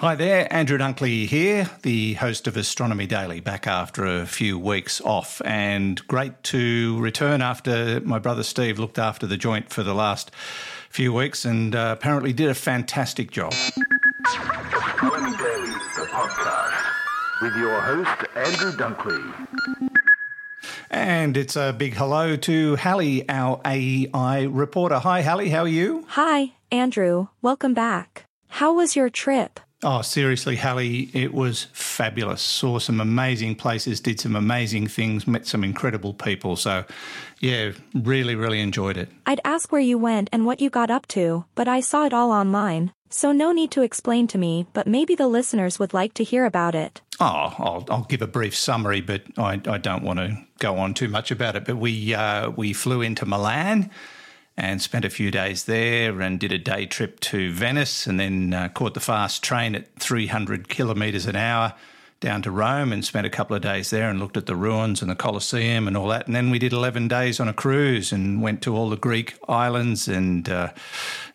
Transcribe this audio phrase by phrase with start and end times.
[0.00, 5.00] Hi there, Andrew Dunkley here, the host of Astronomy Daily, back after a few weeks
[5.00, 5.40] off.
[5.42, 10.30] And great to return after my brother Steve looked after the joint for the last
[10.90, 13.54] few weeks and uh, apparently did a fantastic job.
[13.54, 19.48] Astronomy Daily, the podcast, with your host, Andrew Dunkley.
[20.90, 24.98] And it's a big hello to Hallie, our AEI reporter.
[24.98, 26.04] Hi, Hallie, how are you?
[26.08, 27.28] Hi, Andrew.
[27.40, 28.26] Welcome back.
[28.48, 29.58] How was your trip?
[29.88, 32.42] Oh, seriously, Hallie, it was fabulous.
[32.42, 36.56] Saw some amazing places, did some amazing things, met some incredible people.
[36.56, 36.84] So,
[37.38, 39.10] yeah, really, really enjoyed it.
[39.26, 42.12] I'd ask where you went and what you got up to, but I saw it
[42.12, 42.94] all online.
[43.10, 46.46] So no need to explain to me, but maybe the listeners would like to hear
[46.46, 47.00] about it.
[47.20, 50.94] Oh, I'll, I'll give a brief summary, but I, I, don't want to go on
[50.94, 51.64] too much about it.
[51.64, 53.92] But we uh, we flew into Milan
[54.56, 58.54] and spent a few days there and did a day trip to Venice and then
[58.54, 61.74] uh, caught the fast train at 300 kilometres an hour
[62.20, 65.02] down to Rome and spent a couple of days there and looked at the ruins
[65.02, 66.26] and the Colosseum and all that.
[66.26, 69.36] And then we did 11 days on a cruise and went to all the Greek
[69.48, 70.70] islands and uh,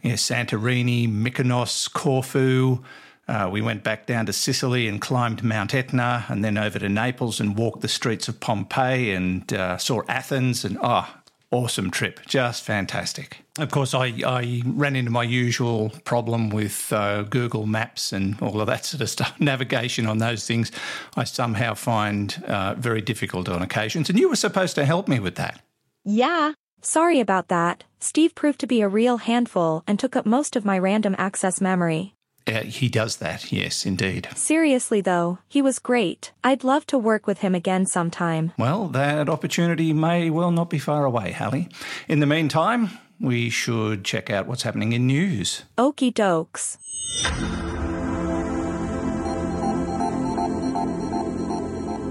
[0.03, 2.83] Santorini, Mykonos, Corfu.
[3.27, 6.89] Uh, we went back down to Sicily and climbed Mount Etna and then over to
[6.89, 11.07] Naples and walked the streets of Pompeii and uh, saw Athens and, oh,
[11.51, 13.39] awesome trip, just fantastic.
[13.59, 18.61] Of course, I, I ran into my usual problem with uh, Google Maps and all
[18.61, 19.39] of that sort of stuff.
[19.39, 20.71] Navigation on those things,
[21.15, 24.09] I somehow find uh, very difficult on occasions.
[24.09, 25.61] And you were supposed to help me with that.
[26.03, 26.53] Yeah.
[26.81, 27.83] Sorry about that.
[27.99, 31.61] Steve proved to be a real handful and took up most of my random access
[31.61, 32.15] memory.
[32.51, 34.27] Uh, he does that, yes, indeed.
[34.35, 36.33] Seriously, though, he was great.
[36.43, 38.51] I'd love to work with him again sometime.
[38.57, 41.69] Well, that opportunity may well not be far away, Hallie.
[42.09, 45.63] In the meantime, we should check out what's happening in news.
[45.77, 46.77] Okie dokes.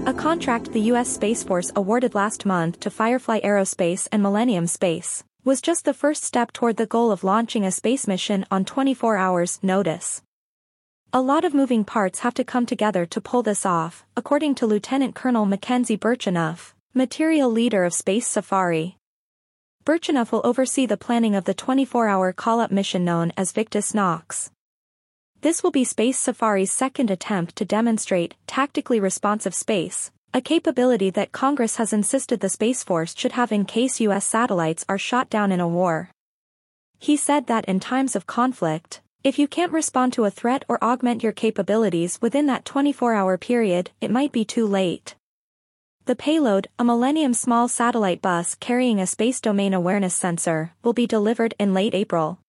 [0.07, 1.09] A contract the U.S.
[1.09, 6.23] Space Force awarded last month to Firefly Aerospace and Millennium Space was just the first
[6.23, 10.21] step toward the goal of launching a space mission on 24 hours notice.
[11.13, 14.65] A lot of moving parts have to come together to pull this off, according to
[14.65, 18.95] Lieutenant Colonel Mackenzie Birchenough, material leader of Space Safari.
[19.83, 24.51] Birchenough will oversee the planning of the 24-hour call-up mission known as Victus Nox.
[25.41, 31.33] This will be Space Safari's second attempt to demonstrate tactically responsive space, a capability that
[31.33, 34.25] Congress has insisted the Space Force should have in case U.S.
[34.25, 36.09] satellites are shot down in a war.
[36.99, 40.83] He said that in times of conflict, if you can't respond to a threat or
[40.83, 45.15] augment your capabilities within that 24-hour period, it might be too late.
[46.05, 51.05] The payload, a Millennium small satellite bus carrying a space domain awareness sensor, will be
[51.05, 52.39] delivered in late April.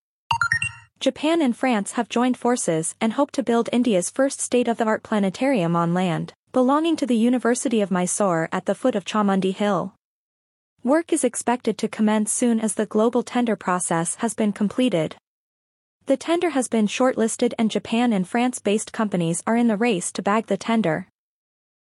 [1.01, 5.93] Japan and France have joined forces and hope to build India's first state-of-the-art planetarium on
[5.93, 9.95] land belonging to the University of Mysore at the foot of Chamundi Hill.
[10.85, 15.17] Work is expected to commence soon as the global tender process has been completed.
[16.07, 20.23] The tender has been shortlisted and Japan and France-based companies are in the race to
[20.23, 21.07] bag the tender.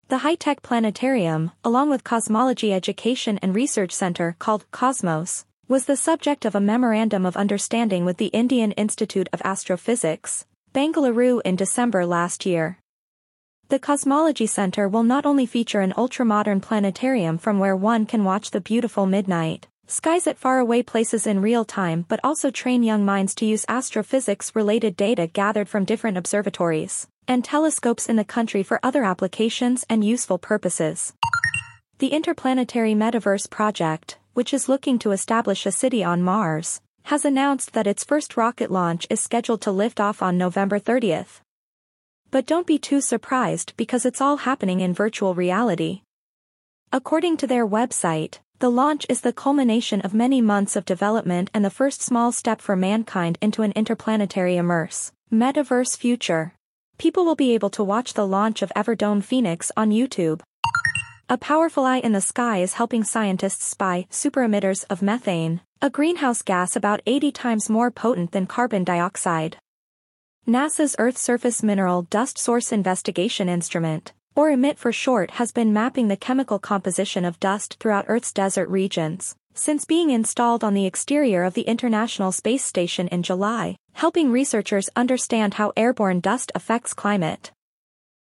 [0.09, 6.45] The high-tech planetarium, along with Cosmology Education and Research Center called Cosmos, was the subject
[6.45, 10.45] of a Memorandum of Understanding with the Indian Institute of Astrophysics,
[10.75, 12.77] Bengaluru in December last year.
[13.69, 18.51] The Cosmology Center will not only feature an ultra-modern planetarium from where one can watch
[18.51, 23.35] the beautiful midnight skies at faraway places in real time but also train young minds
[23.35, 29.03] to use astrophysics-related data gathered from different observatories and telescopes in the country for other
[29.03, 31.13] applications and useful purposes.
[31.99, 37.73] The Interplanetary Metaverse Project, which is looking to establish a city on Mars, has announced
[37.73, 41.41] that its first rocket launch is scheduled to lift off on November 30th.
[42.31, 46.01] But don't be too surprised because it's all happening in virtual reality.
[46.91, 51.65] According to their website, the launch is the culmination of many months of development and
[51.65, 56.53] the first small step for mankind into an interplanetary immerse, metaverse future.
[56.97, 60.39] People will be able to watch the launch of Everdome Phoenix on YouTube.
[61.27, 65.89] A powerful eye in the sky is helping scientists spy super emitters of methane, a
[65.89, 69.57] greenhouse gas about 80 times more potent than carbon dioxide.
[70.47, 76.07] NASA's Earth Surface Mineral Dust Source Investigation Instrument, or EMIT for short has been mapping
[76.07, 81.43] the chemical composition of dust throughout Earth's desert regions, since being installed on the exterior
[81.43, 87.51] of the International Space Station in July, helping researchers understand how airborne dust affects climate.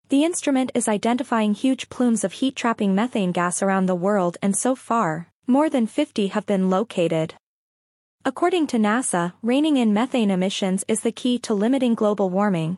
[0.10, 4.76] The instrument is identifying huge plumes of heat-trapping methane gas around the world and so
[4.76, 7.36] far, more than 50 have been located.
[8.26, 12.78] According to NASA, reining in methane emissions is the key to limiting global warming.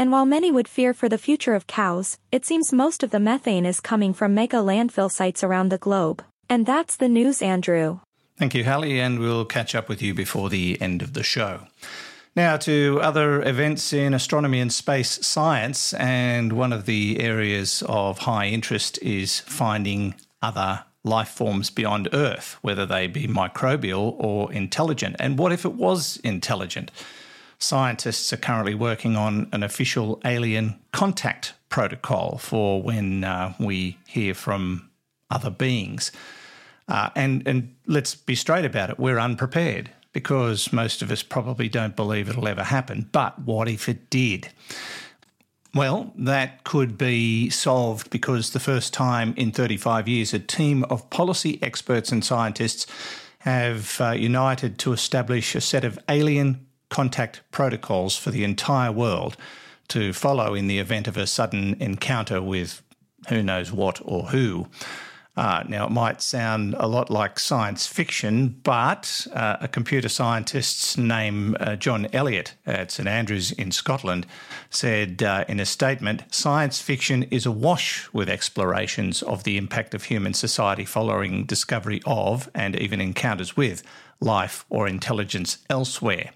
[0.00, 3.20] And while many would fear for the future of cows, it seems most of the
[3.20, 6.24] methane is coming from mega landfill sites around the globe.
[6.48, 8.00] And that's the news, Andrew.
[8.38, 11.66] Thank you, Hallie, and we'll catch up with you before the end of the show.
[12.34, 18.20] Now to other events in astronomy and space science, and one of the areas of
[18.20, 25.16] high interest is finding other life forms beyond Earth, whether they be microbial or intelligent.
[25.18, 26.90] And what if it was intelligent?
[27.60, 34.34] Scientists are currently working on an official alien contact protocol for when uh, we hear
[34.34, 34.88] from
[35.30, 36.10] other beings.
[36.88, 41.68] Uh, and, and let's be straight about it, we're unprepared because most of us probably
[41.68, 43.08] don't believe it'll ever happen.
[43.12, 44.48] But what if it did?
[45.74, 51.08] Well, that could be solved because the first time in 35 years, a team of
[51.10, 52.86] policy experts and scientists
[53.40, 59.36] have uh, united to establish a set of alien contact protocols for the entire world
[59.88, 62.82] to follow in the event of a sudden encounter with
[63.28, 64.66] who knows what or who.
[65.36, 70.98] Uh, now, it might sound a lot like science fiction, but uh, a computer scientist
[70.98, 74.26] named uh, John Elliott at St Andrews in Scotland
[74.70, 80.04] said uh, in a statement science fiction is awash with explorations of the impact of
[80.04, 83.82] human society following discovery of and even encounters with
[84.20, 86.32] life or intelligence elsewhere.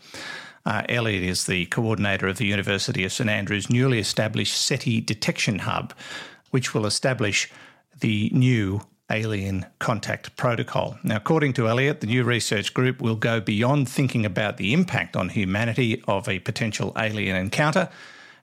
[0.67, 5.61] Uh, Elliott is the coordinator of the University of St Andrews' newly established SETI detection
[5.61, 5.93] hub,
[6.51, 7.51] which will establish
[8.01, 8.81] the new
[9.11, 10.99] alien contact protocol.
[11.03, 15.17] Now, according to Elliott, the new research group will go beyond thinking about the impact
[15.17, 17.91] on humanity of a potential alien encounter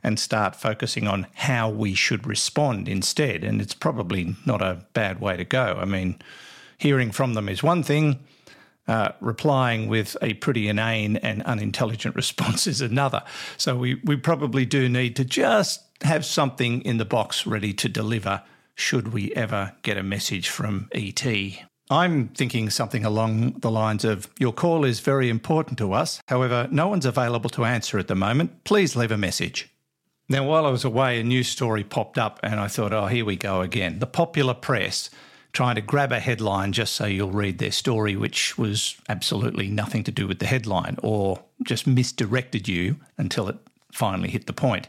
[0.04, 3.44] and start focusing on how we should respond instead.
[3.44, 5.78] And it's probably not a bad way to go.
[5.80, 6.20] I mean,
[6.78, 8.20] hearing from them is one thing,
[8.88, 13.24] uh, replying with a pretty inane and unintelligent response is another.
[13.57, 17.88] So we, we probably do need to just have something in the box ready to
[17.88, 18.44] deliver
[18.75, 21.24] should we ever get a message from ET.
[21.89, 26.22] I'm thinking something along the lines of Your call is very important to us.
[26.27, 28.63] However, no one's available to answer at the moment.
[28.63, 29.69] Please leave a message.
[30.30, 33.25] Now, while I was away, a news story popped up, and I thought, oh, here
[33.25, 34.00] we go again.
[34.00, 35.10] The popular press
[35.53, 40.03] trying to grab a headline just so you'll read their story, which was absolutely nothing
[40.03, 43.57] to do with the headline or just misdirected you until it
[43.92, 44.88] finally hit the point.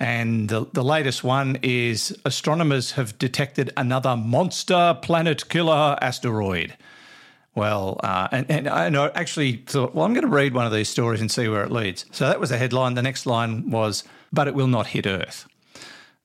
[0.00, 6.76] And the, the latest one is astronomers have detected another monster planet killer asteroid.
[7.54, 10.88] Well, uh, and, and I actually thought, well, I'm going to read one of these
[10.88, 12.06] stories and see where it leads.
[12.10, 12.94] So that was the headline.
[12.94, 15.46] The next line was, but it will not hit Earth.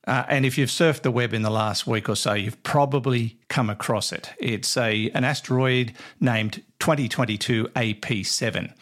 [0.07, 3.37] Uh, and if you've surfed the web in the last week or so, you've probably
[3.49, 4.31] come across it.
[4.39, 8.73] It's a an asteroid named 2022 AP7.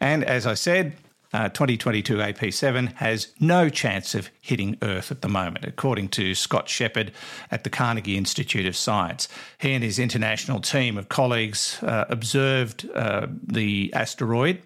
[0.00, 0.94] And as I said,
[1.32, 6.68] uh, 2022 AP7 has no chance of hitting Earth at the moment, according to Scott
[6.68, 7.12] Sheppard
[7.50, 9.28] at the Carnegie Institute of Science.
[9.58, 14.62] He and his international team of colleagues uh, observed uh, the asteroid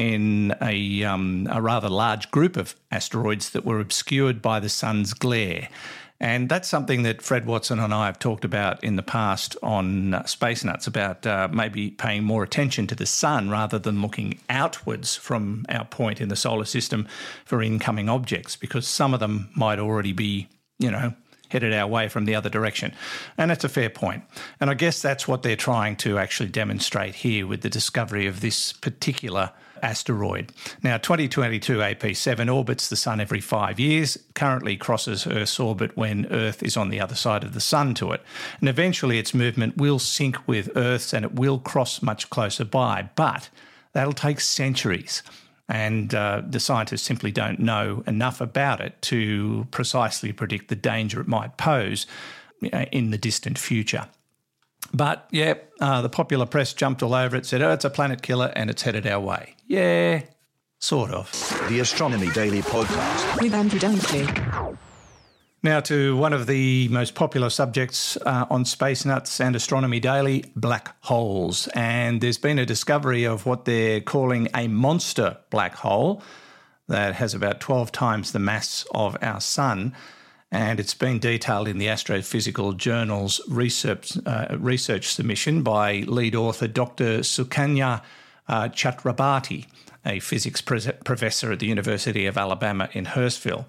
[0.00, 5.12] in a, um, a rather large group of asteroids that were obscured by the sun's
[5.12, 5.68] glare.
[6.18, 10.14] And that's something that Fred Watson and I have talked about in the past on
[10.14, 14.38] uh, Space Nuts about uh, maybe paying more attention to the sun rather than looking
[14.48, 17.06] outwards from our point in the solar system
[17.44, 20.48] for incoming objects, because some of them might already be,
[20.78, 21.12] you know,
[21.50, 22.94] headed our way from the other direction.
[23.36, 24.24] And that's a fair point.
[24.60, 28.40] And I guess that's what they're trying to actually demonstrate here with the discovery of
[28.40, 30.52] this particular asteroid.
[30.82, 36.62] Now, 2022 AP7 orbits the Sun every five years, currently crosses Earth's orbit when Earth
[36.62, 38.22] is on the other side of the Sun to it.
[38.60, 43.10] And eventually its movement will sync with Earth's and it will cross much closer by,
[43.14, 43.48] but
[43.92, 45.22] that'll take centuries
[45.70, 51.20] and uh, the scientists simply don't know enough about it to precisely predict the danger
[51.20, 52.06] it might pose
[52.72, 54.08] uh, in the distant future.
[54.92, 58.22] But yeah, uh, the popular press jumped all over it, said, oh, it's a planet
[58.22, 59.54] killer and it's headed our way.
[59.66, 60.22] Yeah,
[60.78, 61.30] sort of.
[61.68, 63.40] The Astronomy Daily Podcast.
[63.40, 64.76] With Andrew Dunkley.
[65.62, 70.46] Now, to one of the most popular subjects uh, on Space Nuts and Astronomy Daily
[70.56, 71.68] black holes.
[71.74, 76.22] And there's been a discovery of what they're calling a monster black hole
[76.88, 79.94] that has about 12 times the mass of our Sun.
[80.52, 86.66] And it's been detailed in the Astrophysical Journal's research, uh, research submission by lead author
[86.66, 87.20] Dr.
[87.20, 88.02] Sukanya
[88.48, 88.68] uh,
[90.04, 93.66] a physics professor at the University of Alabama in Huntsville.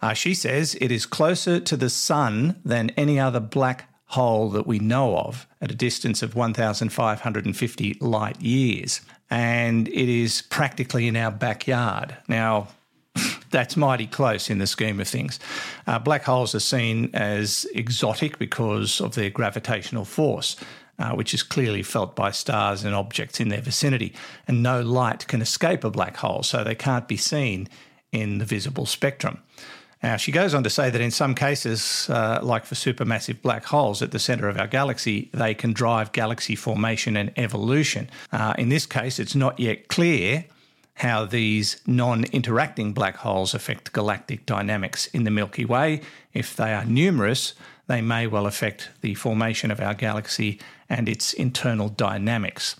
[0.00, 4.66] Uh, she says it is closer to the sun than any other black hole that
[4.66, 9.00] we know of at a distance of 1,550 light years.
[9.30, 12.16] And it is practically in our backyard.
[12.28, 12.68] Now,
[13.52, 15.38] that's mighty close in the scheme of things.
[15.86, 20.56] Uh, black holes are seen as exotic because of their gravitational force.
[20.98, 24.12] Uh, which is clearly felt by stars and objects in their vicinity.
[24.46, 27.68] And no light can escape a black hole, so they can't be seen
[28.12, 29.38] in the visible spectrum.
[30.02, 33.64] Now, she goes on to say that in some cases, uh, like for supermassive black
[33.64, 38.10] holes at the centre of our galaxy, they can drive galaxy formation and evolution.
[38.30, 40.44] Uh, in this case, it's not yet clear
[40.96, 46.00] how these non interacting black holes affect galactic dynamics in the Milky Way.
[46.32, 47.54] If they are numerous,
[47.86, 52.76] they may well affect the formation of our galaxy and its internal dynamics.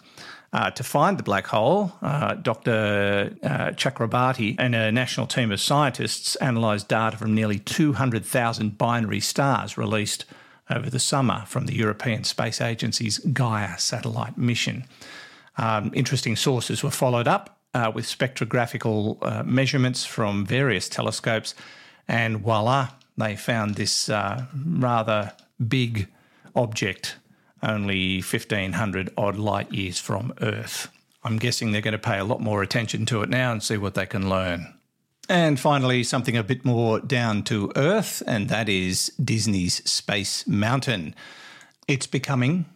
[0.52, 3.34] Uh, to find the black hole, uh, Dr.
[3.42, 9.78] Uh, Chakrabarti and a national team of scientists analysed data from nearly 200,000 binary stars
[9.78, 10.26] released
[10.68, 14.84] over the summer from the European Space Agency's Gaia satellite mission.
[15.56, 21.54] Um, interesting sources were followed up uh, with spectrographical uh, measurements from various telescopes,
[22.08, 25.32] and voila, they found this uh, rather
[25.68, 26.08] big
[26.54, 27.16] object
[27.62, 30.88] only 1500 odd light years from Earth.
[31.24, 33.76] I'm guessing they're going to pay a lot more attention to it now and see
[33.76, 34.74] what they can learn.
[35.28, 41.14] And finally, something a bit more down to earth, and that is Disney's Space Mountain.
[41.86, 42.66] It's becoming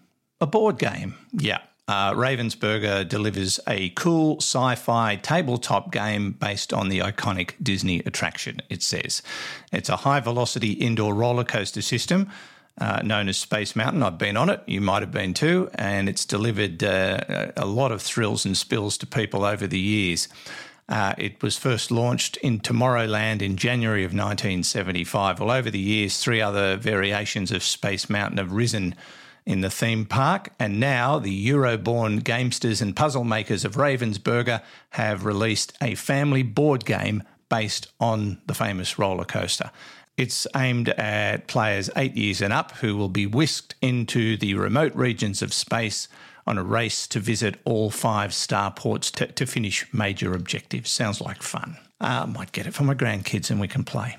[0.41, 1.17] a board game.
[1.33, 1.59] Yeah.
[1.89, 8.61] Uh, Ravensburger delivers a cool sci fi tabletop game based on the iconic Disney attraction,
[8.69, 9.23] it says.
[9.73, 12.29] It's a high velocity indoor roller coaster system
[12.79, 14.03] uh, known as Space Mountain.
[14.03, 14.63] I've been on it.
[14.67, 15.71] You might have been too.
[15.75, 20.29] And it's delivered uh, a lot of thrills and spills to people over the years.
[20.89, 25.41] Uh, it was first launched in Tomorrowland in January of 1975.
[25.41, 28.95] Well, over the years, three other variations of Space Mountain have risen
[29.47, 34.61] in the theme park, and now the Euro-born gamesters and puzzle makers of Ravensburger
[34.91, 39.71] have released a family board game based on the famous roller coaster.
[40.17, 44.95] It's aimed at players eight years and up who will be whisked into the remote
[44.95, 46.09] regions of space
[46.47, 50.91] on a race to visit all five starports to, to finish major objectives.
[50.91, 51.77] Sounds like fun.
[52.01, 54.17] I uh, might get it for my grandkids and we can play.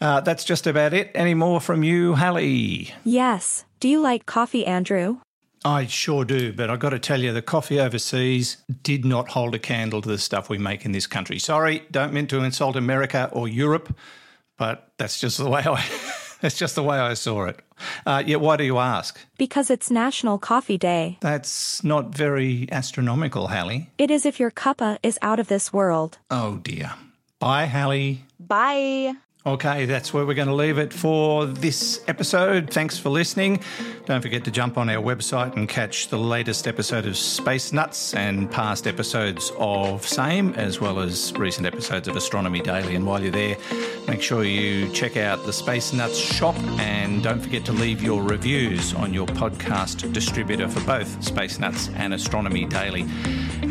[0.00, 1.10] Uh, that's just about it.
[1.14, 2.94] Any more from you, Hallie?
[3.04, 3.64] Yes.
[3.80, 5.18] Do you like coffee, Andrew?
[5.64, 9.56] I sure do, but I've got to tell you, the coffee overseas did not hold
[9.56, 11.40] a candle to the stuff we make in this country.
[11.40, 13.92] Sorry, don't mean to insult America or Europe
[14.58, 15.82] but that's just the way I.
[16.42, 17.60] that's just the way I saw it.
[18.04, 19.18] Uh, yeah, why do you ask?
[19.38, 21.16] Because it's National Coffee Day.
[21.20, 23.90] That's not very astronomical, Hallie.
[23.96, 26.18] It is if your cuppa is out of this world.
[26.30, 26.92] Oh dear.
[27.38, 28.24] Bye, Hallie.
[28.38, 29.14] Bye.
[29.46, 32.70] Okay, that's where we're going to leave it for this episode.
[32.70, 33.60] Thanks for listening.
[34.04, 38.14] Don't forget to jump on our website and catch the latest episode of Space Nuts
[38.14, 42.96] and past episodes of Same, as well as recent episodes of Astronomy Daily.
[42.96, 43.56] And while you're there,
[44.08, 48.24] make sure you check out the Space Nuts shop and don't forget to leave your
[48.24, 53.06] reviews on your podcast distributor for both Space Nuts and Astronomy Daily.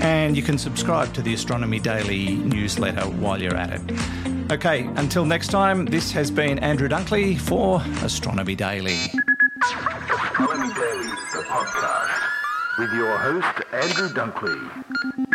[0.02, 4.37] And you can subscribe to the Astronomy Daily newsletter while you're at it.
[4.50, 8.94] Okay, until next time, this has been Andrew Dunkley for Astronomy Daily.
[8.94, 15.27] Astronomy Daily, the podcast, with your host, Andrew Dunkley.